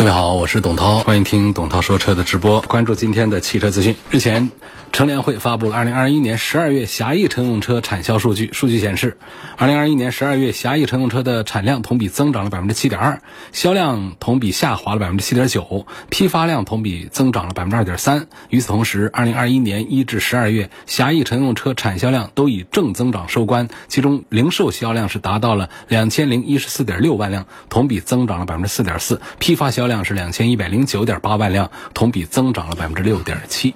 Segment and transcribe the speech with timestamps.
[0.00, 2.58] 各位好，我是董涛，欢迎听董涛说车的直播。
[2.62, 3.94] 关注今天的汽车资讯。
[4.10, 4.50] 日前，
[4.92, 8.50] 乘联会发布了2021年12月狭义乘用车产销数据。
[8.52, 9.18] 数据显示
[9.58, 13.18] ，2021年12月狭义乘用车的产量同比增长了7.2%，
[13.52, 18.26] 销量同比下滑了7.9%，批发量同比增长了2.3%。
[18.48, 29.90] 与此同时，2021年1至12月狭义乘用车产销量都以正增长收官，其中零售销量是达到了2014.6万辆，同比增长了4.4%，批发销。
[29.90, 33.74] 量是两千一百零九点八万辆，同比增长了百分之六点七。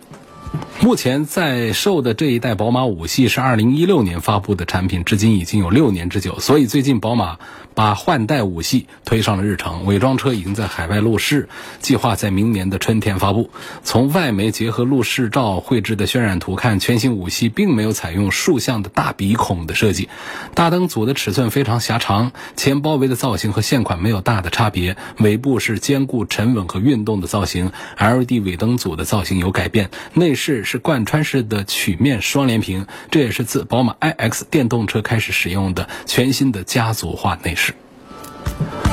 [0.81, 6.39] 目前在售的这一代宝马五系是二零一六年发布的产品，至今已经有六年之久。
[6.41, 7.39] 所以最近宝马
[7.75, 11.49] 把换代五系推上了日程，伪装车已经在海外路试，
[11.81, 13.51] 计划在明年的春天发布。
[13.83, 20.09] 从外媒结合路试照绘制的渲染图看，全新五系并没有采用竖向的大鼻孔的设计，
[20.55, 30.63] 大灯组的尺寸非常狭长，前包围的造型和现款没有大的差别，尾部是兼顾沉稳和运动的造型，LED 尾灯组的造型有改变，内饰。
[30.63, 37.64] 是贯穿式的曲面双联屏，这也是自宝马 iX 电动车开始使用的全新的家族化内饰。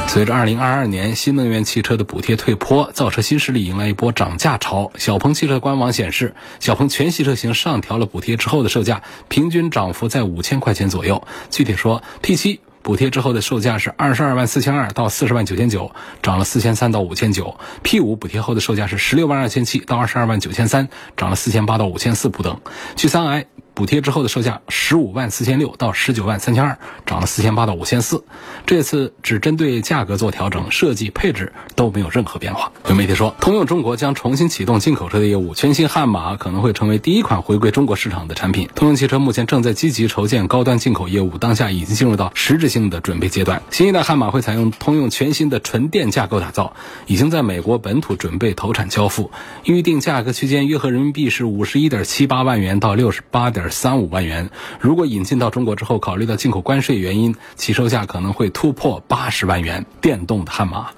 [0.08, 4.92] 随着2022年新能源汽车的补贴退坡，造车新势力迎来一波涨价潮。
[4.98, 11.26] 小鹏汽车官网显示，小鹏全系车型上调了补贴之后的售价，平均涨幅在五千块钱左右。
[11.50, 12.60] 具体说，P7。
[12.84, 15.92] 补贴之后的售价是二十二万四千二到四十万九千九，
[16.24, 17.60] 涨了四千三到五千九。
[17.84, 22.60] P 五补贴后的售价是十六万二千七到二十二万九千三，涨了四千八到五千四不等。
[22.96, 23.46] G 三 i。
[23.82, 26.78] 补贴之后的售价十五万四千六到十九万三千二，
[27.08, 28.24] 涨了四千八到五千四。
[28.68, 32.72] 这次只针对价格做调整，设计配置都没有任何变化。
[32.88, 38.70] 有媒体说，通用中国将重新启动进口车的业务，全新悍马可能会成为第一款回归中国市场的产品。
[38.76, 43.64] 通用汽车目前正在积极筹建高端进口业务，当下已经进入到实质性的准备阶段。
[43.72, 46.76] 新一代悍马会采用通用全新的纯电架构打造，
[47.08, 49.32] 已经在美国本土准备投产交付，
[49.64, 53.71] 预定价格区间约合人民币是五十一点七八万元到六十八点。
[53.72, 54.50] 三五万元，
[54.80, 59.86] 如果引进到中国之后，考虑到进口关税原因，起售价可能会突破八十万元。
[60.02, 60.90] 电动悍马，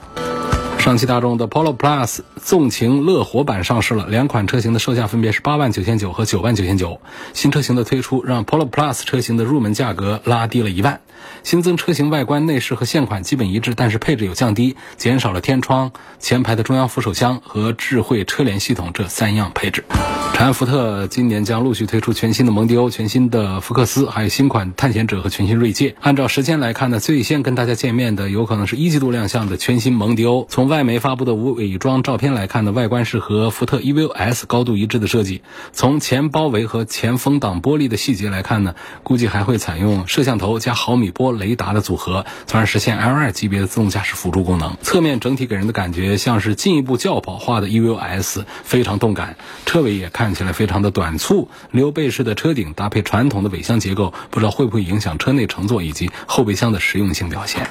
[0.83, 6.99] 上汽大众的 Polo Plus 纵情乐活版上市了，两款车型的售价分别是八万九千九和九万九千九。
[7.33, 10.99] 新车型的推出，让 Polo Plus 车型的入门价格拉低了一万。
[11.41, 19.85] 新增车型外观内饰和现款基本一致，但是配置有降低，减少了天窗、前排的中央扶手箱和智慧车联系统这三样配置。
[20.33, 25.95] 长安福特今年将陆续推出全新的蒙迪欧、全新的福克斯，还有新款探险者和全新锐界。
[26.01, 30.45] 按照时间来看呢，最先跟大家见面的有可能是一季度亮相的全新蒙迪欧。
[30.49, 35.43] 从外媒发布的无伪装照片来看呢，外观是和福特 EVO S 高度一致的设计。
[35.71, 38.73] 从前包围和前风挡玻璃的细节来看呢，
[39.03, 44.77] 估计还会采用摄像头加毫米波雷达的组合，从而实现 L2 级别的自动驾驶辅助功能。
[44.81, 49.35] 侧面整体给人的感觉像是进一步轿跑化的 EVO S，非常动感。
[49.65, 50.09] 车尾也。
[50.13, 57.67] 看起来非常的短促，溜背式的车顶搭配传统的尾箱结构，不知道会不会影响车内乘坐以及后备箱的实用性表现。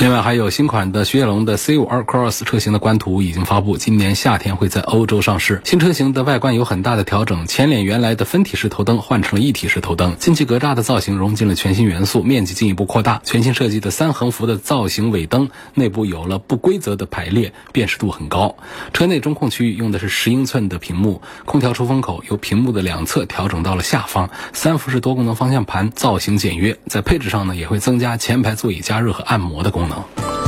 [0.00, 5.60] 另外还有新款的雪铁龙的 C5 Air Cross 车型的官图已经发布，今年夏天会在欧洲上市。
[5.64, 13.20] 新车型的外观有很大的调整，前脸原来的分体式头灯换成了一体式头灯，进气格栅的造型融进了全新元素，面积进一步扩大。
[13.22, 18.56] 全新设计的三横幅的造型尾灯内部有了不规则的排列，辨识度很高。
[18.92, 26.76] 车内中控区域用的是十英寸的屏幕，空调出风口由屏幕的两侧调整到了下方，三幅式多功能方向盘造型简约。
[26.88, 29.81] 在配置上呢，也会增加前排座椅加热和按摩的功能。
[29.82, 30.41] 不能。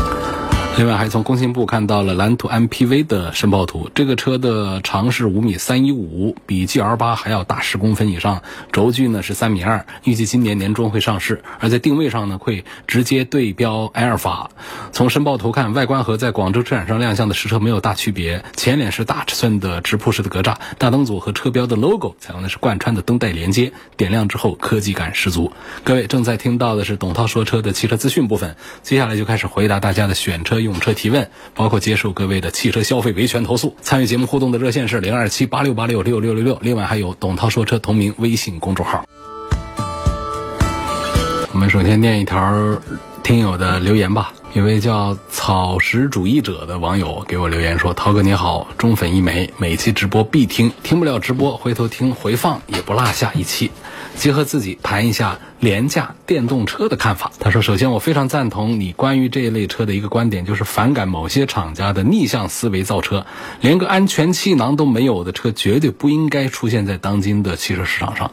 [0.76, 3.88] 另外，还从工信部看到了蓝图 MPV 的申报图。
[3.94, 8.42] 这个车的长是五米三一五，比 GL 八还要大十公分以上，
[8.72, 11.44] 轴距呢是三米二，预计今年年中会上市。
[11.60, 14.50] 而在定位上呢，会直接对标埃尔法。
[14.90, 18.44] 从申报图看，外观和在广州车展上亮相的实车没有大区别。
[18.56, 25.52] 前脸是大尺寸的直瀑式的格栅，大灯组和车标的 logo 采用的是贯穿的灯带连接，点亮之后科技感十足。
[25.84, 30.63] 各位正在听到的是董涛说车的汽车资讯部分，接下来就开始回答大家的选车。
[30.64, 33.76] 用车提问，包括接受各位的汽车消费维权投诉。
[33.82, 39.04] 参与节目互动的热线是零二七八六八六六六六六，另外还有董涛说车同名微信公众号。
[41.52, 42.80] 我们首先念一条
[43.22, 44.32] 听友的留言吧。
[44.54, 53.72] 有位叫草食主义者的网友给我留言说：“涛哥你好，忠粉一枚，每期直播必听，听不了直播回头听回放也不落下一期。
[54.16, 63.26] 结合自己谈一下廉价电动车的看法。”他说：“首先我非常赞同你关于这一类车的一个观点，就是反感某些厂家的逆向思维造车，
[63.60, 68.30] 连个安全气囊都没有的车绝对不应该出现在当今的汽车市场上。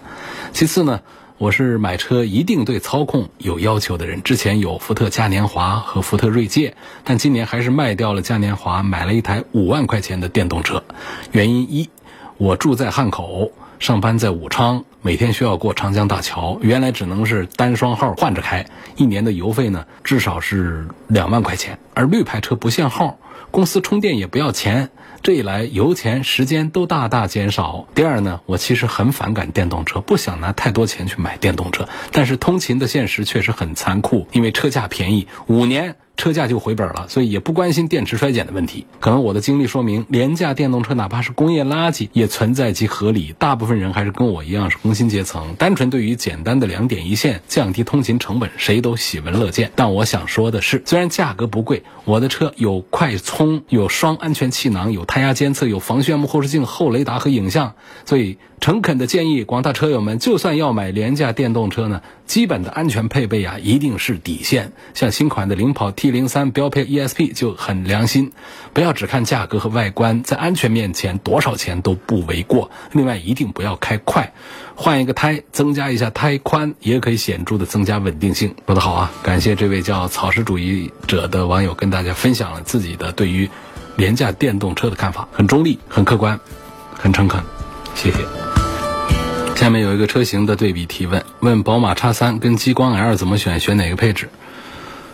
[0.54, 1.01] 其次呢。”
[1.42, 4.22] 我是买车一定对操控有要求的人。
[4.22, 10.83] 之前有福特嘉年华和福特锐界，但今年还是卖掉了嘉年华，买了一台五万块钱的电动车。
[11.31, 11.89] 原因一，
[12.38, 13.51] 我住在汉口，
[13.81, 18.63] 上班在武昌，每天需要过长江大桥，原来只能是单双号换着开，
[18.95, 21.80] 一年的油费呢至少是两万块钱。
[21.95, 23.18] 而绿牌车不限号，
[23.50, 24.92] 公司充电也不要钱。
[25.24, 27.88] 这一来，油钱、时间都大大减少。
[27.95, 31.89] 第二呢，我其实很反感电动车，不想拿太多钱去买电动车。
[32.12, 35.95] 但是通勤的现实确实很残酷，因为车价便宜，五年。
[36.21, 38.85] 车价就回本了，所以也不关心电池衰减的问题。
[39.00, 43.33] 可能我的经历说明，廉价电动车哪怕是工业垃圾，也存在其合理。
[43.39, 49.71] 大部分人还是跟我一样是工薪阶层，单纯对于简单的两点一线，降低通勤成本，谁都喜闻乐见。
[49.75, 57.73] 但我想说的是，虽然价格不贵，我的车有快充，有双安全气囊，有胎压监测，有防眩目后视镜、后雷达和影像，
[58.06, 58.38] 所以。
[58.62, 64.72] 诚恳的建议广大车友们，就算要买廉价电动车呢，基本的安全配备啊，一定是底线。
[64.94, 68.31] 像新款的领跑 T 零三标配 ESP 就很良心，
[68.72, 72.72] 不要只看价格和外观，在安全面前多少钱都不为过。
[72.94, 74.31] 另外，一定不要开快，
[74.75, 78.56] 换一个胎，增加一下胎宽，也可以显著的增加稳定性。
[78.66, 79.12] 说得好啊！
[79.22, 83.50] 感谢这位叫草食主义者的网友跟大家分享了自己的对于
[83.98, 86.39] 廉价电动车的看法，很中立，很客观，
[86.94, 87.44] 很诚恳，
[87.94, 88.60] 谢谢。
[89.56, 93.59] 下面有一个车型的对比提问：问宝马叉三跟激光 L 怎么选？
[93.59, 94.27] 选哪个配置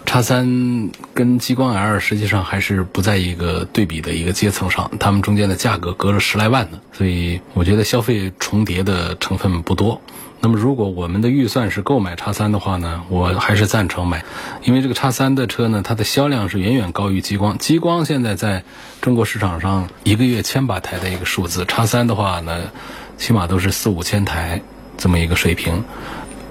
[0.05, 10.01] 叉三跟激光 L 实际上还是不在一个对比的一个阶层上，它们中间的价格隔了十来万呢，所以我觉得消费重叠的成分不多。
[10.39, 14.23] 那么如果我们的预算是购买叉三的话呢，我还是赞成买，
[14.63, 17.57] 因为这个叉三的车呢，它的销量是远远高于激光。
[17.57, 18.63] 激光现在在
[19.01, 22.71] 中国市场上一个月千把台的一个数字叉三的话呢。
[23.17, 24.61] 起码都是四五千台
[24.97, 25.83] 这么一个水平，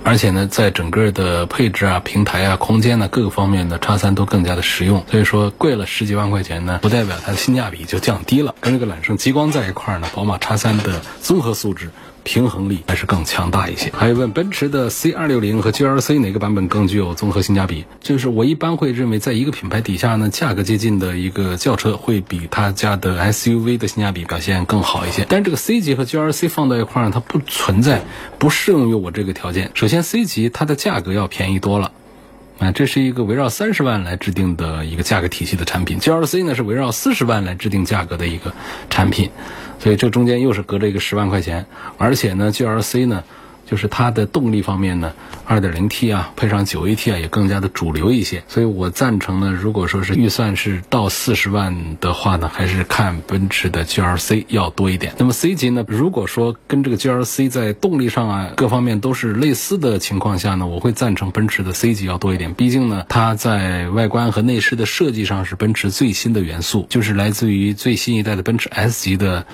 [0.05, 5.05] 而且呢，在整个的配置啊、平台啊、空间呢各个方面的叉三都更加的实用。
[5.11, 8.55] 所以说，贵了十几万块钱呢，不代表它的性价比就降低了。
[8.61, 11.91] 跟这个揽胜极光在一块儿呢，宝马叉三的综合素质。
[12.27, 13.93] 平衡力还是更强大一些。
[13.97, 17.85] 还有问奔驰的 C 二六零和 GLC 哪个版本更具有综合性价比？
[18.01, 25.25] 就是我一般会认为，在一个品牌底下呢，价格接近的一个轿车会比他家的 SUV 的性价比表现更好一些。
[25.29, 28.03] 但这个 C 级和 GLC 放在一块儿，它不存在，
[28.41, 29.71] 不适用于我这个条件。
[29.75, 31.93] 首先，C 级它的价格要便宜多了，
[32.59, 36.01] 啊，这是一个围绕三十万来制定的一个价格体系的产品。
[36.01, 38.53] GLC 呢是围绕四十万来制定价格的一个
[38.91, 39.31] 产品。
[39.79, 41.65] 所以这中间又是隔着一个十万块钱，
[41.99, 43.23] 而且呢，GLC 呢，
[43.67, 45.13] 就是它的动力方面呢
[45.49, 48.43] ，2.0T 啊，配上 9AT 啊，也更加的主流一些。
[48.49, 55.15] 所以我赞成呢，如果说是预算是到四十万的话呢，还是看奔驰的 GLC 要多一点。
[55.19, 62.55] 那么 C 级呢，如果说跟这个 GLC 在动力上啊各方面都是类似的情况下呢，我会赞成奔驰的 C 级要多一点。
[62.55, 69.45] 毕竟呢，它在外观和内饰的设计上是奔驰最新的元素，就是来自于最新一代的奔驰 S 级的。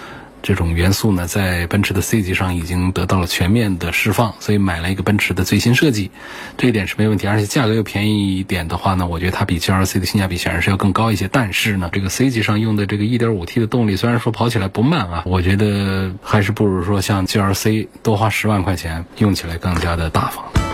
[0.42, 6.10] 这种元素呢，在奔驰的 C 级上已经得到了全面的释放，所以买了一个奔驰的最新设计，
[6.58, 7.26] 这一点是没问题。
[7.26, 11.28] 而且价格又便宜一点的话呢，我觉得它比 GLC 的性价比显然是要更高一些。
[11.28, 20.71] 但是呢，这个 C 级上用的这个 1.5T 的动力，虽然说跑起来不慢啊，我觉得还是不如说像 GLC 多花十万块钱，用起来更加的大方。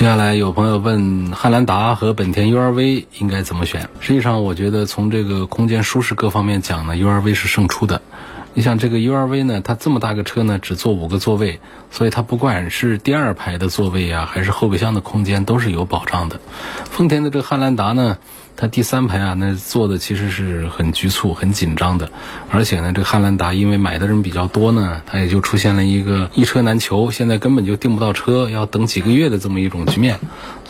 [0.00, 3.86] 接下来有朋友问汉兰达和本田 URV 应该怎么选？
[4.00, 8.00] 实际上，我觉得从这个空间舒适各方面讲呢，URV 是胜出的。
[8.54, 16.40] 你像这个 URV 呢，它这么大个车呢，只坐五个座位，所以它不管是第二排的座位啊，还是后备箱的空间都是有保障的。
[16.86, 18.16] 丰田的这个汉兰达呢？
[18.56, 22.10] 它第三排啊，那坐的其实是很局促、很紧张的，
[22.50, 30.18] 而且呢，这汉兰达因为买的人比较多呢，它也就出现了一个一车难求，现在根本就订不到车，要等几个月的这么一种局面。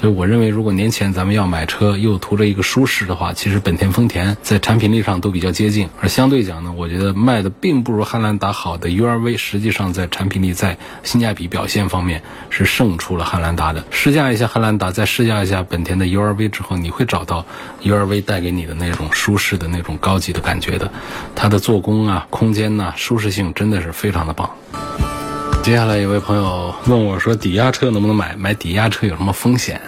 [0.01, 5.91] 所以我认为，如果年前咱们要买车又图着一个舒适的话，其实本田、丰田在产品力上都比较接近。
[6.01, 13.85] 而相对讲呢，我觉得卖的并不如汉兰达好的 URV，实际上在产品力、在性价比表现方面是胜出了汉兰达的。
[13.91, 17.45] 试驾一下汉兰达，再试驾一下本田的 URV 之后，你会找到
[17.83, 20.91] URV 带给你的那种舒适的那种高级的感觉的。
[21.37, 24.49] 它的做工啊、空间呐、舒适性真的是非常的棒。
[25.63, 28.35] 接下来有位朋友问我说：“抵押车能不能买？
[28.37, 29.81] 买抵押车有什么风险？”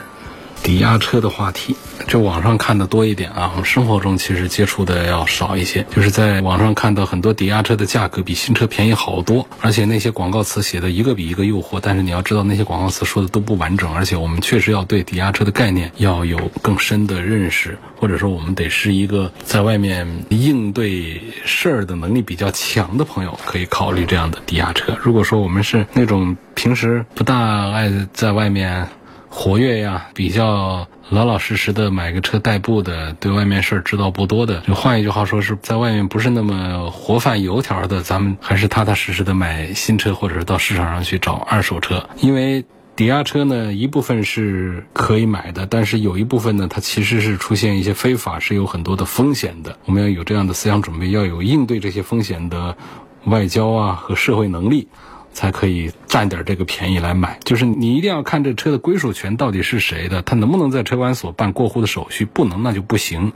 [0.62, 1.74] 抵押车的话题，
[2.06, 5.84] 这网上看的多一点啊，我们生活中其实接触的要少一些。
[5.94, 11.80] 就是在网上看到很多抵押车的价格比新车便宜好多，而且那些广告词写的一个比一个诱惑。
[11.82, 24.96] 但是你要知道，那些广告词说的都不完整，而且我们确实要对抵押车的概念要有更深的认识，或者说我们得是一个在外面应对事儿的能力比较强的朋友，可以考虑这样的抵押车。
[25.02, 28.88] 如果说我们是那种平时不大爱在外面。
[29.34, 42.06] 活跃呀，比较老老实实的买个车代步的，对外面事儿知道不多的，就换一句话说，是在外面不是那么活泛油条的，咱们还是踏踏实实的买新车，或者是到市场上去找二手车。
[42.20, 42.62] 因为
[42.94, 49.78] 抵押车呢，一部分是可以买的，但是有一部分呢，它其实是出现一些非法，是有很多的风险的。
[49.86, 52.76] 我们要有这样的思想准备，要有应对这些风险的
[53.24, 54.88] 外交啊和社会能力。
[55.32, 63.32] 才可以占点这个便宜来买，就是你一定要看这车的归属权到底是谁的，他能不能在车管所办过户的手续，不能那就不行。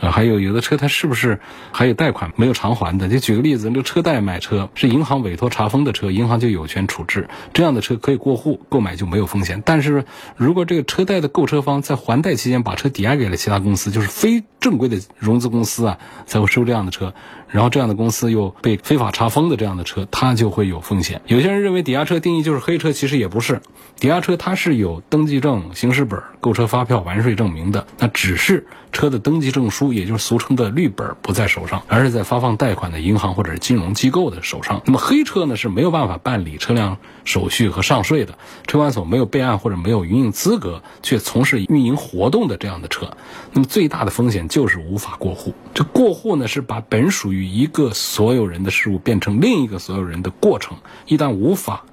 [0.00, 1.38] 呃，还有有的车它是不是
[1.70, 3.08] 还有贷款没有偿还的？
[3.08, 9.62] 就举个例子，那个车贷买车是银行委托查封的车，银行就有权处置，这样的车可以过户购买就没有风险。
[9.64, 10.04] 但是
[10.36, 17.12] 如果这个车贷的购车方在还贷期间把车抵押给了其他公司，就是非正规的融资公司啊，才会收这样的车。
[17.48, 21.20] 然后这样的公司又被非法查封的这样的车，它就会有风险。
[21.26, 23.60] 有些人认为抵押车定义就是黑车，其实也不是。
[24.00, 34.82] 抵押车它是有登记证、行驶本、购车发票、完税证明的，那只是车的登记证书，也就是俗称的绿本不在手上，而是在发放贷款的银行或者是金融机构的手上。
[34.84, 43.16] 那么黑车呢是没有办法办理车辆手续和上税的，车管所没有备案或者没有营运资格，却从事运营活动的这样的车，
[43.52, 45.52] 那么最大的风险就是无法过户。
[45.74, 51.86] 这过户呢是把本属于一个所有人的事物变成另一个所有人的过程，一旦无法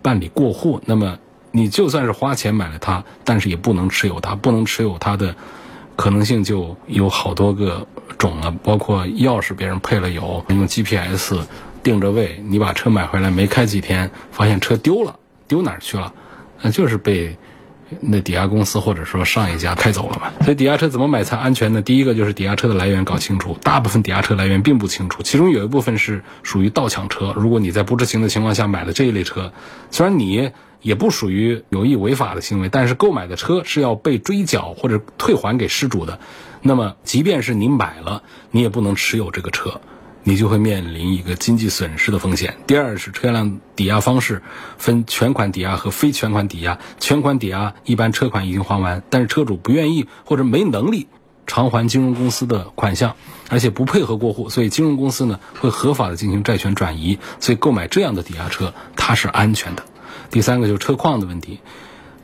[0.00, 1.18] 办理过户，那么
[1.50, 5.36] 你就算是花钱买了它，但是也不能持有它，不能持有它的
[5.94, 11.34] 可能性就有好多个种了，包括钥匙别人配了有，用 GPS
[11.82, 16.14] 定着位，你把车买回来没开几天，发现车丢了，丢哪儿去了？
[16.62, 17.36] 那就是被。
[18.00, 20.32] 那抵押公司或者说上一家开走了嘛？
[20.44, 21.82] 所以抵押车怎么买才安全呢？
[21.82, 27.32] 第一个就是抵押车的来源搞清楚，大部分抵押车来源并不清楚，其中有一部分是属于盗抢车。
[27.36, 29.52] 如果你在不知情的情况下买了这一类车，
[29.90, 30.50] 虽然你
[30.82, 36.18] 也不属于有意违法的行为，但是购买的车是要被追缴或者退还给失主的。
[36.62, 39.80] 那么即便是你买了，你也不能持有这个车。
[40.28, 42.56] 你就会面临一个经济损失的风险。
[42.66, 44.42] 第二是车辆抵押方式
[44.76, 46.80] 分全款抵押和非全款抵押。
[46.98, 51.06] 全款抵押一般车款已经还完，但是车主不愿意或者没能力
[51.46, 53.14] 偿还金融公司的款项，
[53.50, 57.20] 而且不配合过户，所以金融公司呢会合法的进行债权转移。
[57.38, 59.84] 所以购买这样的抵押车它是安全的。
[60.32, 61.60] 第三个就是车况的问题，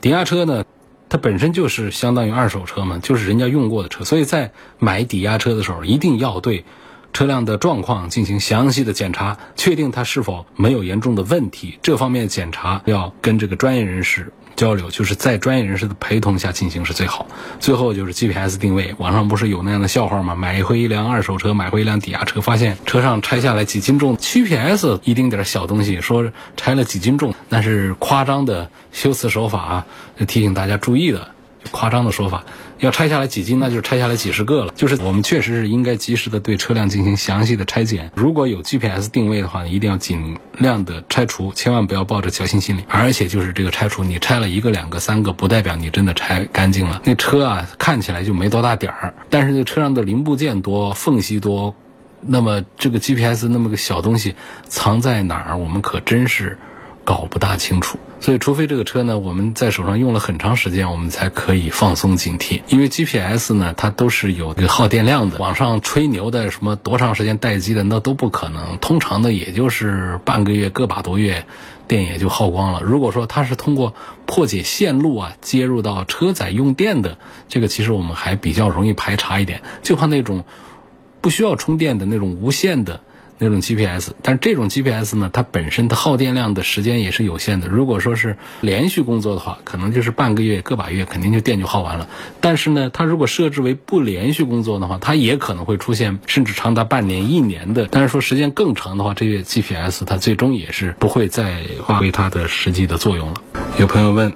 [0.01, 0.65] 抵押车呢
[1.07, 6.65] 它本身就是相当于二手车嘛，就是人家用过的车，所以在买抵押车的时候一定要对。
[7.13, 11.77] 车辆的状况进行详细的检查，确定它是否没有严重的问题。
[11.81, 17.27] 这方面检查要跟这个专业人士交流，就是在专业人士的陪同下进行是最好。
[17.59, 20.35] 最后就是 GPS 定位，网上不是有那样的笑话吗？
[20.35, 29.85] 买回一辆二手车，买回一辆抵押车，发现车上拆下来几斤重，GPS 一丁点小东西，说拆了几斤重，那是夸张的修辞手法啊，
[30.27, 31.32] 提醒大家注意的。
[31.71, 32.43] 夸张的说法，
[32.79, 34.73] 要拆下来几斤，那就是拆下来几十个了。
[34.75, 38.11] 就是我们确实是应该及时的对车辆进行详细的拆检。
[38.15, 42.83] 如果有 GPS 定位的话，一定要尽量的拆除，千万不要抱着侥幸心理。
[42.89, 47.01] 而且就是这个拆除，你拆了一个、两个、三个，不代表你真的拆干净了。
[47.05, 51.73] 那车啊，看起来就没多大点儿，但是这车上的零部件多，缝隙多，
[52.21, 54.35] 那么这个 GPS 那么个小东西
[54.67, 56.57] 藏在哪儿，我们可真是。
[57.05, 62.61] 搞不大清楚，所以除非这个车呢，我们在手上用了很长时间，我们才可以放松警惕。
[62.67, 68.77] 因为 GPS 呢，它都是有这个耗电量的，网上吹牛的什么多长时间待机的，那都不可能。
[68.77, 71.45] 通常的也就是半个月、个把多月，
[71.89, 72.79] 电也就耗光了。
[72.81, 73.93] 如果说它是通过
[74.25, 77.17] 破解线路啊，接入到车载用电的，
[77.49, 80.45] 这个其实我们还比较容易排查一点，就怕那种
[81.19, 83.01] 不需要充电的那种无线的。
[83.37, 87.67] 那种 GPS，但是这种 GPS 呢，它本身的耗电量的时间也是有限的。
[87.67, 92.07] 如果说是连续工作的话，可能就是半个月、个把月，肯定就电就耗完了。
[92.39, 97.87] 但是呢，它如果设置为不连续工作的话，它也可能会出现甚至长达半年、一年的。
[97.91, 103.41] 但是说时间更长的话，这个 GPS 它最终也是不会再发挥它的实际的作用了。
[103.79, 104.31] 有朋友问，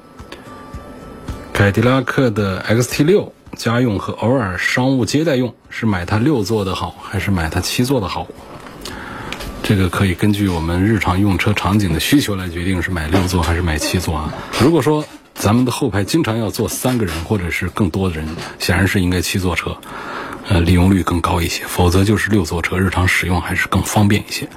[1.53, 8.27] 凯迪拉克的 XT6 家用和偶尔商务接待用，是买它六座的好，还是买它七座的好？
[9.67, 14.33] 这个可以根据我们日常用车场景的需求来决定是买六座还是买七座啊。
[14.61, 19.77] 如果说咱们的后排经常要坐三个人或者是更多的人，显然是应该七座车，
[20.47, 21.65] 呃，利用率更高一些。
[21.67, 24.47] 否则就是六座车，日常使用还是更方便一些。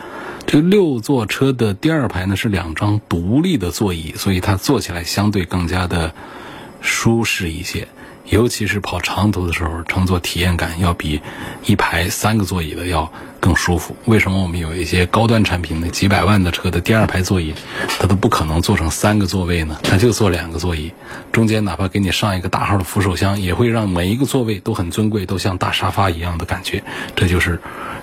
[0.46, 6.14] 这六座车的第二排呢是两张独立的座椅，所以它坐起来相对更加的
[6.80, 7.88] 舒适一些。
[8.26, 11.20] 尤其是跑长途的时候，乘坐体验感要比
[11.66, 13.96] 一排三个座椅的要更舒服。
[14.04, 17.54] 为什么我们有一些高端产品的几百万的车的第二排座椅，
[17.98, 19.78] 它都不可能做成三个座位呢？
[19.82, 20.92] 它就做两个座椅，
[21.32, 26.84] 中间哪怕给你上一个大号的扶手箱，也会让每一个座位都很尊贵，都像大沙发一样的感觉。
[27.16, 27.58] 这就是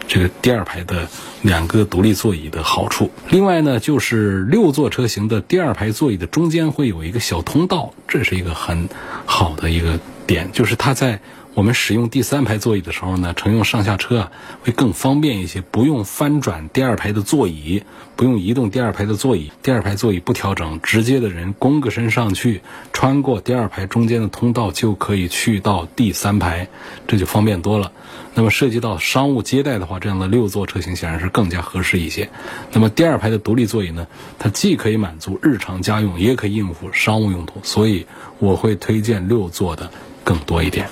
[0.08, 1.08] 这个第二排的
[1.44, 3.12] 两个独立座椅的好处。
[3.30, 8.90] 另外呢，就是六座车型的第二排座椅的中间会有一个小通道，这是一个很
[9.26, 10.00] 好的一个。
[10.28, 11.22] 点就是它在
[11.58, 17.82] 我们使用第三排座椅的时候呢，乘用上下车啊会更方便一些，不用翻转第二排的座椅，
[18.16, 22.62] 不用移动第二排的座椅，第二排座椅不调整，直接的人弓个身上去，
[22.94, 26.68] 穿过第二排中间的通道就可以去到第三排，
[27.08, 27.92] 这就方便多了。
[28.36, 32.30] 那么涉及到商务接待的话，这样的六座车型显然是更加合适一些。
[32.72, 34.06] 那么第二排的独立座椅呢，
[34.38, 38.06] 它既可以满足日常家用，也可以应付商务用途，所以
[38.38, 39.90] 我会推荐六座的。
[40.24, 40.90] 更多一点。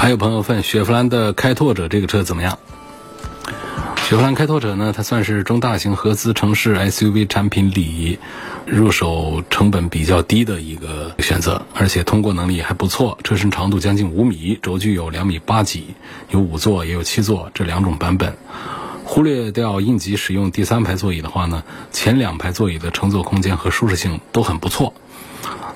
[0.00, 2.58] 还有朋友问雪佛兰的开拓者这个车怎么样？
[3.98, 8.18] 雪佛兰开拓者呢，它算是中大型合资城市 SUV 产品里
[8.64, 13.18] 入手成本比较低的一个选择，而且通过能力还不错。
[13.22, 15.88] 车身长度将近五米，轴距有两米八几，
[16.30, 18.34] 有五座也有七座这两种版本。
[19.04, 24.94] 忽略掉应急使用第三排座椅的话呢，前两排座椅的乘坐空间和舒适性都很不错。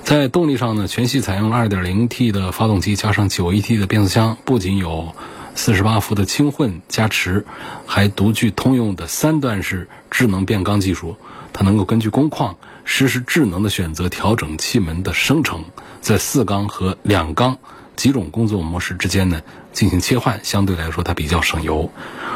[0.05, 5.15] 在动力上呢，全系采用了 2.0T 的发动机加上 9AT 的变速箱，不仅有
[5.57, 7.47] 48伏的轻混加持，
[7.87, 11.17] 还独具通用的三段式智能变缸技术。
[11.55, 15.65] 它能够根据工况实时智能的选择调整气门的升程，
[16.03, 17.57] 在四缸和两缸
[17.97, 19.41] 几种工作模式之间呢
[19.73, 21.91] 进行切换，相对来说它比较省油，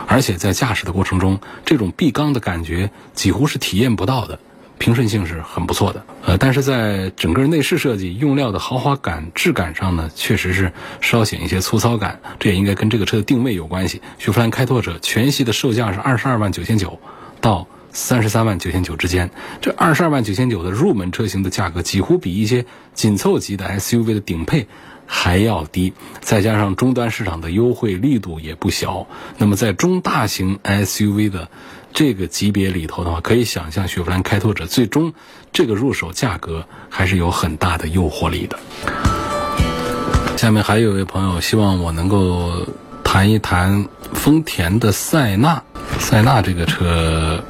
[0.06, 4.40] 而且在驾驶的过程中，这种闭缸的感觉几乎是体验不到的。
[4.78, 14.00] 平顺性是很不错的，呃，但是在整个内饰设计、用料的豪华感、质感上呢，确实是稍显一些粗糙感，这也应该跟这个车的定位有关系。
[14.18, 17.00] 雪佛兰开拓者全系的售价是二十二万九千九
[17.40, 22.64] 到三十三万九千九之间，这二十二万九千九的入门车型的价格，几乎比一些
[22.94, 24.68] 紧凑级的 SUV 的顶配
[25.06, 31.48] 还要低，再加上终端市场的优惠力度也不小，那么在中大型 SUV 的。
[31.92, 35.12] 这个级别里头的话，可以想象雪佛兰开拓者最终
[35.52, 38.58] 这个入手价格还是有很大的诱惑力的。
[40.36, 42.66] 下面还有一位朋友希望我能够
[43.02, 45.62] 谈一谈丰田的塞纳。
[45.98, 47.42] 塞纳这个车，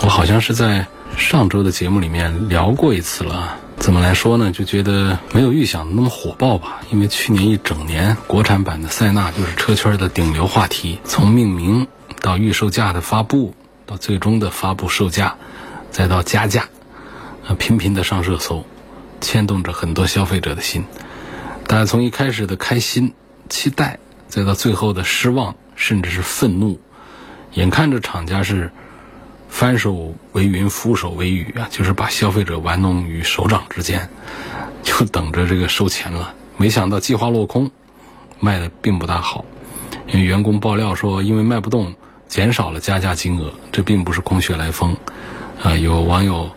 [0.00, 0.86] 我好像是在
[1.18, 3.58] 上周的节目里面聊过一次了。
[3.76, 4.50] 怎么来说呢？
[4.50, 6.80] 就觉得没有预想的那么火爆吧。
[6.90, 11.86] 因为去年一整年，国产版的塞纳就是车圈的顶流话题，从命名
[12.20, 13.54] 到预售价的发布。
[13.96, 15.36] 最终的发布售价，
[15.90, 16.68] 再到加价，
[17.46, 18.64] 啊，频频的上热搜，
[19.20, 20.84] 牵动着很多消费者的心。
[21.66, 23.14] 但从一开始的开心、
[23.48, 26.80] 期待，再到最后的失望，甚至是愤怒，
[27.54, 28.70] 眼看着厂家是
[29.48, 34.08] 翻手为云，覆手为雨啊，就是把消费者玩弄于手掌之间，
[34.82, 36.34] 就等着这个收钱了。
[36.56, 37.70] 没想到计划落空，
[38.40, 39.44] 卖的并不大好，
[40.06, 41.94] 因为员工爆料说，因为卖不动。
[42.32, 44.96] 减少了加价金额，这并不是空穴来风，
[45.62, 46.50] 啊，有网友，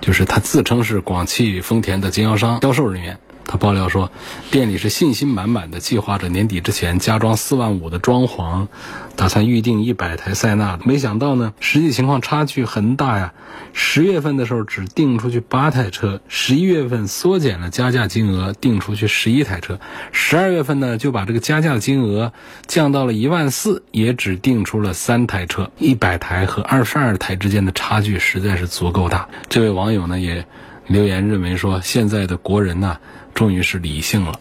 [0.00, 3.18] 就是他自称是广汽丰田的经销商销售人员。
[3.46, 4.10] 他爆料说，
[4.50, 8.68] 店里是信心满满的，计划着年底之前加装四万五的装潢，
[9.16, 10.78] 打算预定一百台塞纳。
[10.84, 13.34] 没想到呢，实际情况差距很大呀。
[13.74, 19.78] 十月份的时候只订出去八台车，十一月份缩减了加价金额，订出去十一台车。
[20.12, 22.32] 十二月份呢，就把这个加价金额
[22.66, 25.70] 降到了一万四，也只订出了三台车。
[25.78, 29.28] 一百台和二十二台之间的差距实在是足够大。
[29.48, 30.46] 这位网友呢也
[30.92, 32.98] 留言认为说，现在的国人呐。
[33.34, 34.38] 终于是理性了，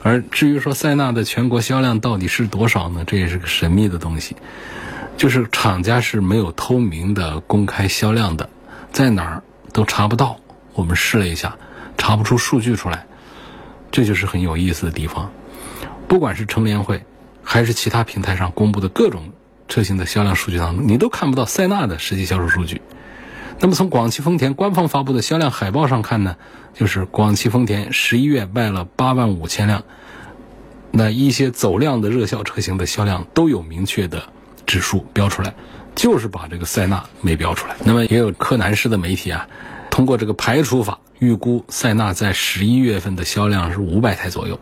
[0.00, 3.02] 而至于说塞纳的全国销量到底是多少呢？
[3.04, 4.36] 这也是个神秘的东西，
[5.16, 8.48] 就是厂家是没有透明的公开销量的，
[8.92, 10.38] 在哪儿都查不到。
[10.74, 11.56] 我们试了一下，
[11.98, 13.06] 查不出数据出来，
[13.90, 15.32] 这就是很有意思的地方。
[16.06, 17.04] 不管是乘联会，
[17.42, 19.32] 还是其他平台上公布的各种
[19.66, 22.80] 车型的销量数据当中，你都看不到塞纳的实际销售数据。
[23.62, 26.36] 那么从广汽丰田官方发布的销量海报上看呢，
[26.72, 29.84] 就是广汽丰田十一月卖了八万五千辆，
[30.90, 34.22] 那一些走量的热销车型的销量都有明确的
[34.64, 35.54] 指数标出来，
[35.94, 37.76] 就是把这个塞纳没标出来。
[37.84, 39.46] 那么也有柯南式的媒体啊。
[39.90, 44.58] 通过这个排除法，预估塞纳在十一月份的销量是五百台左右。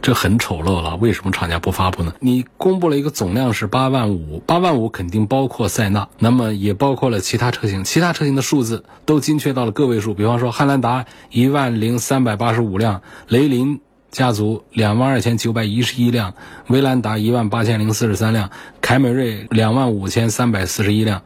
[0.00, 2.14] 这很丑陋了，为什么厂家不发布呢？
[2.20, 10.14] 你公布了一个总量是八万五，八万五肯定包括塞纳，那么也包括了其他车型，其他车型的数字都精确到了个位数。
[10.14, 13.80] 比方说汉兰达一万零三百八十五辆，雷凌
[14.10, 16.32] 家族两万二千九百一十一辆，
[16.68, 21.20] 威兰达一万八千零四十三辆，凯美瑞两万五千三百四十一辆，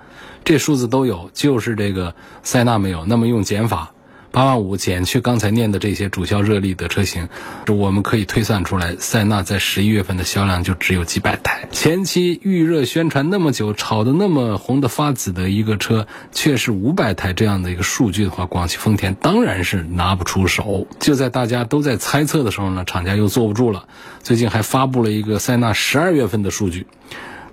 [0.45, 3.05] 这数字都有，就是这个塞纳没有。
[3.05, 3.92] 那么用减法。
[4.33, 7.29] 八万五减去刚才念的这些主销热力的车型，
[7.69, 11.69] 我们可以推算出来，塞纳在十一月份的销量就只有几百台。
[11.71, 20.87] 前期预热宣传那么久，炒得那么红的发紫的一个车，却是五百台这样的一个数据的话，广汽丰田当然是拿不出手。
[20.99, 23.87] 就在大家都在猜测的时候呢，厂家又坐不住了，
[24.23, 26.87] 最近还发布了一个塞纳十二月份的数据，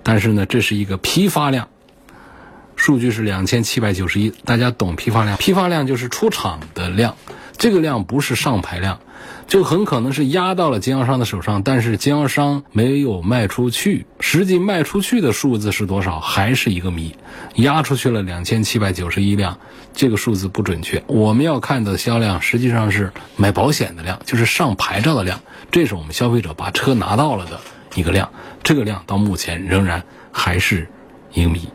[0.02, 1.68] 但是呢，这是一个批发量。
[2.80, 5.36] 数据是两千七百九十一，大家懂批发量？
[5.38, 7.18] 批发量就是出厂的量，
[7.58, 9.02] 这个量不是上牌量，
[9.48, 17.14] 就很可能是压到了经销商的手上，但是经销商没有卖出去，实际卖出去的数字是多少还是一个谜。
[17.56, 19.60] 压出去了两千七百九十一辆，
[19.94, 21.04] 这个数字不准确。
[21.08, 27.60] 我们要看的销量实际上是买保险的量，就是上牌照的量，这是我们消费者把车拿到了的
[27.96, 28.32] 一个量，
[28.64, 30.88] 这个量到目前仍然还是
[31.34, 31.68] 一个谜。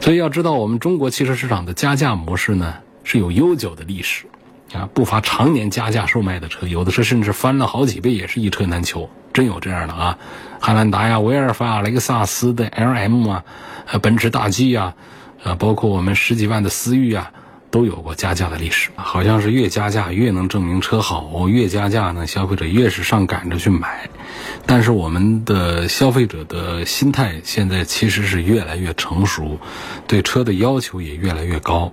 [0.00, 4.24] 所以要知道，我们中国汽车市场的加价模式呢是有悠久的历史，
[4.72, 10.18] 啊，不乏常年加价售卖的车，有的车甚至翻了好几倍，也是一车难求，真有这样的啊。
[10.60, 13.44] 汉兰达呀、威尔法、雷克萨斯的 LM 啊，
[13.86, 14.94] 呃，奔驰大 G 呀
[15.44, 17.30] 啊，包括我们十几万的思域啊。
[17.70, 24.08] 都有过加价的历史，好像是越加价越能证明车好，越加价呢，消费者越是上赶着去买。
[24.66, 29.58] 但是我们的消费者的心态现在其实是越来越成熟，
[30.06, 31.92] 对车的要求也越来越高。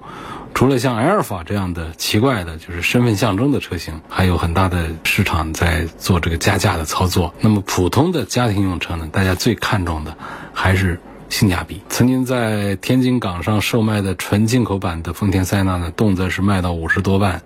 [0.53, 7.33] 除了像埃尔法这样的奇怪的，就是身份象征的车型，还有很大的市场在做这个加价的操作。
[7.41, 10.17] 那么普通的家庭用车呢，大家最看重的
[10.53, 10.99] 还是。
[11.29, 17.41] 性价比，曾经在天津港上售卖的纯进口版的丰田塞纳呢，动辄是卖到五十多万。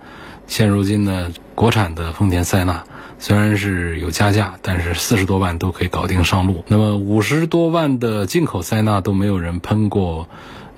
[0.47, 2.83] 现如今呢，国产的丰田塞纳
[3.19, 6.63] 虽然是有加价，但是四十多万都可以搞定上路。
[6.67, 10.27] 那么五十多万的进口塞纳都没有人喷过。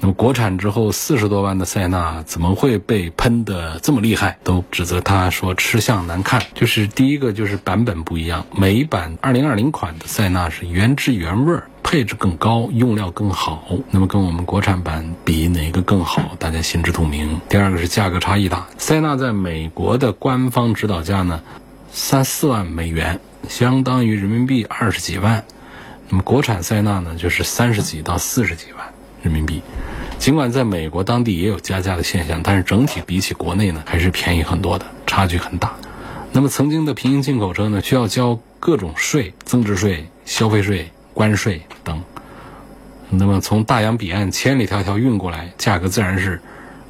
[0.04, 4.36] 那么国产之后四十多万的塞纳怎么会被喷的这么厉害？
[4.44, 6.42] 都指责他说吃相难看。
[6.56, 13.68] 就是第一个就是版本不一样，每一版二零二零款的塞纳是原汁原味儿，配置更高，用料更好。
[13.90, 16.38] 那么跟我们国产版比哪个更好？
[16.40, 17.42] 大家心知肚明。
[17.50, 21.44] 第二个是价格差异大，塞纳在美国的官方指导价呢，
[21.92, 25.44] 三四万美元，相当于人民币二十几万。
[26.08, 28.88] 那么国产塞纳呢，就是三十几到四十几万
[29.22, 29.62] 人民币。
[30.18, 35.76] 尽管在美国当地也有加价的现象，但是整体比起国内呢，还是便宜很多的，差距很大。
[36.32, 42.02] 那么曾经的平行进口车呢，需要交各种税、增值税、消费税、关税等。
[43.10, 46.42] 那么从大洋彼岸千里迢迢运过来，价格自然是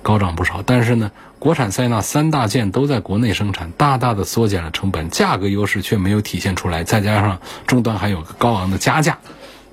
[0.04, 0.62] 高涨不少。
[0.66, 6.84] 但是呢，国产塞纳三大件都在国内生产，大大的缩减了成本，价格优势却没有体现出来。
[6.84, 9.18] 再加上终端还有个高昂的加价，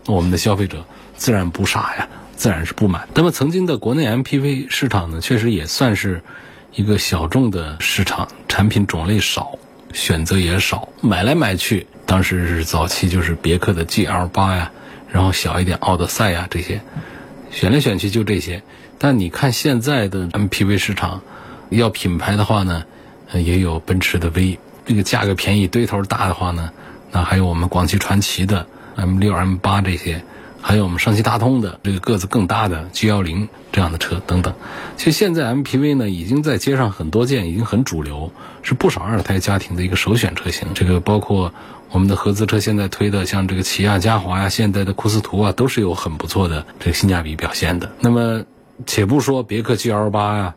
[0.07, 0.85] 我们的消费者
[1.17, 2.09] 自然不傻呀。
[2.35, 3.09] 自然是不满。
[3.15, 6.23] 那么，曾经的国内 MPV 市场呢，确实也算是
[6.73, 9.59] 一个小众的市场，产品种类少，
[9.92, 14.70] 选择也少，买来买去，当时是早期就是别克的 GL 八呀，
[15.11, 16.81] 然后小一点奥德赛呀这些，
[17.51, 18.62] 选来选去就这些。
[18.98, 21.22] 但你看现在的 MPV 市场，
[21.70, 22.85] 要品牌的话呢，
[23.33, 26.72] 也有奔驰的 V，这个价格便宜、堆头大的话呢，
[27.12, 30.22] 那还有我们广汽传祺的 M 六、M 八这些。
[30.69, 34.53] 还有我们上汽大通的这个个子更大的 G 幺零这样的车等等，
[34.99, 38.31] 其实现在 MPV 呢已经在街上很多见，已经很主流，
[38.63, 40.69] 是不少二胎家庭的一个首选车型。
[40.75, 41.55] 这个包括
[41.91, 47.91] 我们的合资车现在推的，像这个起亚嘉华呀、现代的库斯图啊，都是有很不错的这个性价比表现的。
[48.01, 48.45] 那么，
[48.85, 50.55] 且不说别克 GL 八呀。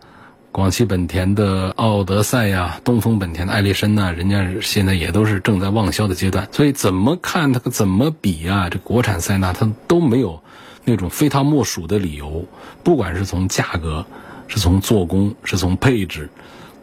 [0.52, 8.68] 广汽本田的奥德赛呀，东风本田的艾力绅呐，人家现在也都是正在旺销的阶段，所以怎么看它怎么比啊？
[8.70, 10.44] 这国产塞纳它都没有
[10.84, 12.46] 那种非它莫属的理由，
[12.84, 14.06] 不管是从价格，
[14.50, 16.30] 是从做工，是从配置，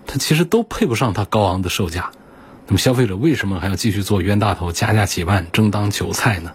[0.07, 2.11] 它其实都配不上它高昂的售价。
[2.67, 6.53] 那么消费者为什么还要继续做冤大头，加价几万，争当韭菜呢？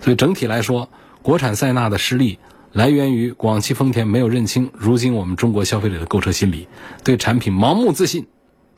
[0.00, 0.88] 所以整体来说，
[1.22, 2.38] 国产塞纳的失利。
[2.72, 6.68] 来源于广汽丰田没有认清如今我们中国消费者的购车心理，
[7.02, 8.26] 对产品盲目自信，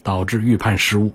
[0.03, 1.13] 导致预判失误。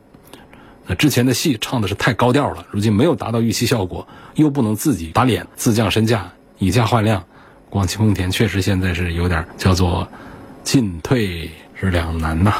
[0.86, 4.06] 那之前的戏唱的是太高调了，如今没有达到预期效果，
[4.36, 7.24] 又不能自己打脸，自降身价，以价换量，
[7.70, 10.06] 广汽丰田确实现在是有点叫做
[10.64, 12.56] 进退是两难呐。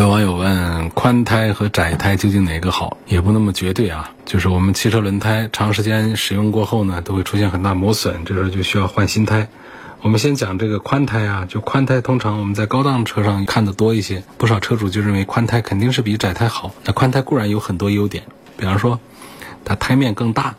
[0.00, 2.96] 有网友问：宽胎和窄胎究竟哪个好？
[3.06, 4.10] 也不那么绝对啊。
[4.24, 9.46] 就是我们汽车轮胎长时间使用过后呢，都会出现很大磨损，这时候就需要换新胎。
[10.00, 16.74] 我们先讲这个宽胎啊，就宽胎通常我们在高档车上看的多一些，不少车主就认为宽胎肯定是比窄胎好。
[16.84, 18.24] 那宽胎固然有很多优点，
[18.56, 18.98] 比方说
[19.64, 20.56] 它胎面更大，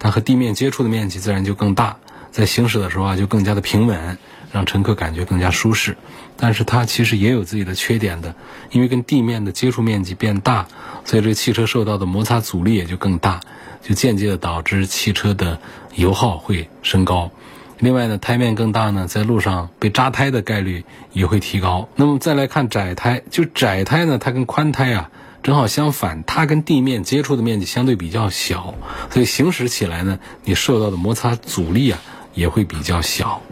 [0.00, 1.98] 它和地面接触的面积自然就更大，
[2.32, 4.18] 在行驶的时候啊就更加的平稳。
[4.52, 5.96] 让乘客感觉更加舒适，
[6.36, 8.34] 但是它其实也有自己的缺点的，
[8.70, 10.66] 因为跟地面的接触面积变大，
[11.04, 13.40] 所以这汽车受到的摩擦阻力也就更大，
[13.82, 15.58] 就间接的导致汽车的
[15.94, 17.30] 油耗会升高。
[17.78, 21.88] 另外呢，胎面更大呢，在路上被扎胎的概率也会提高。
[21.96, 25.10] 那么再来看窄胎，就窄胎呢，它跟宽胎啊
[25.42, 28.74] 正好相反，它跟地面接触的面积相对比较小，
[29.10, 31.98] 所以行驶起来呢，你受到的摩擦阻力啊
[32.34, 33.42] 也会比较小。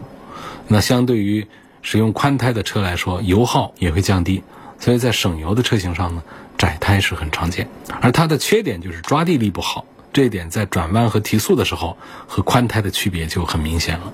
[0.71, 1.45] 那相对于
[1.81, 4.41] 使用宽胎的车来说，油耗也会降低，
[4.79, 6.23] 所以在省油的车型上呢，
[6.57, 7.67] 窄胎是很常见。
[7.99, 14.13] 而它的缺点就是抓地力不好，这一点在转弯和提速的时候和宽胎的区别就很明显了。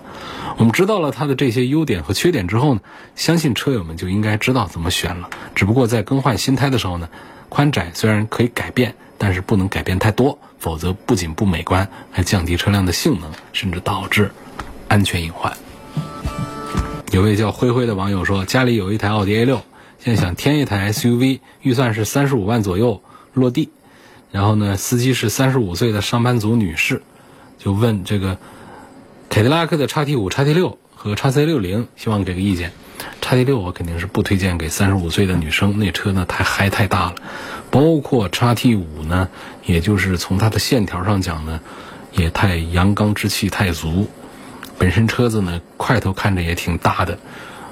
[0.57, 2.81] 我们知道了它的这些优点和缺点之后呢，
[3.15, 5.29] 相信车友们就应该知道怎么选了。
[5.53, 7.07] 只不过在更换新胎的时候呢，
[7.49, 14.31] 宽窄虽然可以改变，但是不能改变太多，否则不仅不美观，还降低车辆的性能，甚至导致
[14.87, 15.55] 安全隐患。
[17.11, 19.61] 有位叫灰灰的网友说，家里有一台奥迪 A 六，
[19.99, 23.01] 现在想添一台 SUV，预算是三十五万左右
[23.33, 23.69] 落地。
[24.31, 27.01] 然后呢，司机是三十五岁的上班族女士，
[27.57, 28.37] 就问这个
[29.29, 32.73] 凯迪拉克的叉 T 五、叉 T 六和叉 C 六零，希望给个意见。
[33.21, 37.15] 叉 T 六我肯定是不推荐给三十五岁的女生，那车呢太嗨太大了。
[37.71, 39.29] 包括叉 T 五呢，
[39.65, 41.61] 也就是从它的线条上讲呢，
[42.11, 44.07] 也太阳刚之气太足。
[44.77, 47.17] 本身车子呢，块头看着也挺大的，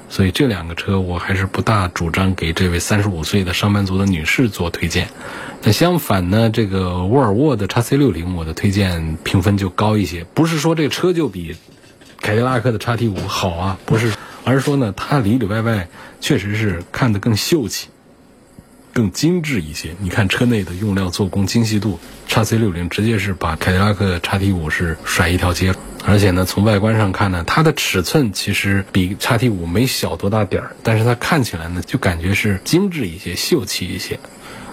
[0.08, 5.08] 所以这两个车我还是不大主张给这位三十五岁的上班族的女士做推荐。
[5.62, 10.24] 那相反呢，这个沃尔沃的 x C 六零，我的推荐评分就高一些。
[10.34, 11.56] 不是说这车就比
[12.20, 14.12] 凯迪拉克的 x T 五好啊，不是，
[14.44, 15.88] 而是说呢，它里里外外
[16.20, 17.88] 确实是看得更秀气。
[18.96, 25.74] 更精致一些，你看车内的用料、做工、精细度，叉 C 六零直接是把凯迪拉克叉 T 五是甩一条街。
[26.06, 34.18] 而且呢，从外观上看呢，它的尺寸其实比叉 T 五没小多大点儿，但是它看起来呢，就感觉是精致一些、秀气一些。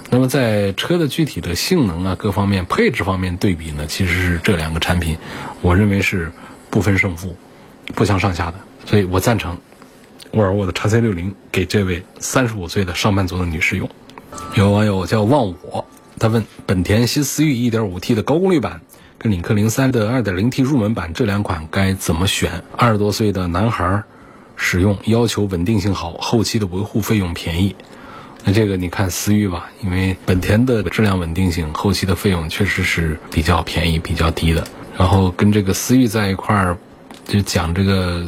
[0.09, 5.17] 那么在车的具体的性能啊、各方面配置方面对比呢，其实是这两个产品，
[5.59, 6.31] 我认为是
[6.69, 7.35] 不分胜负、
[7.93, 8.53] 不相上下的。
[8.85, 9.57] 所以我赞成
[10.31, 13.89] 沃尔沃的叉 C 六零给这位三十五岁的上班族的女士用。
[14.55, 15.85] 有网友叫忘我，
[16.19, 18.81] 他问：本田新思域 1.5T 的高功率版
[19.17, 22.63] 跟领克零三的 2.0T 入门版这两款该怎么选？
[22.77, 24.03] 二十多岁的男孩
[24.55, 27.75] 使用要求稳定性好，后期的维护费用便宜。
[28.45, 34.63] 那这个你看思域吧，因为本田的质量稳定性，后期的费用确实是比较便宜、比较低的。
[34.97, 36.77] 然后跟这个思域在一块儿，
[37.25, 38.23] 就讲这个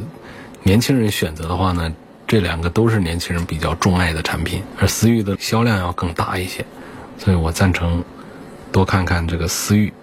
[0.63, 1.93] 年轻人选择的话呢。
[2.35, 6.65] 这两个都是年轻人比较钟爱的产品，而思域的销量要更大一些，
[7.17, 8.03] 所以我赞成
[8.73, 9.93] 多看看这个思域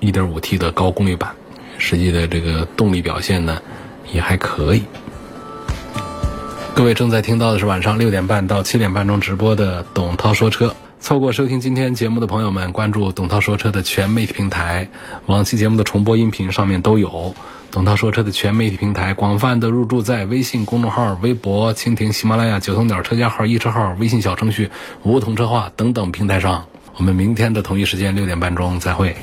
[0.00, 1.30] 1.5T 的高功率版，
[1.78, 3.62] 实际的这个动力表现呢
[4.12, 4.82] 也还可以。
[6.74, 14.88] 各位正在听到的是晚上六点半到七点半钟直播的董涛说车，错过收听今天节目的朋友们，关注董涛说车的全媒体平台，
[15.26, 17.36] 往期节目的重播音频上面都有。
[17.70, 24.70] 董涛说车的全媒体平台广泛的入驻在微信公众号、微博、蜻蜓、喜马拉雅、九头鸟车家号、易车号、微信小程序
[25.02, 26.64] 梧桐车话等等平台上。
[26.96, 29.14] 我们明天的同一时间六点半钟再会。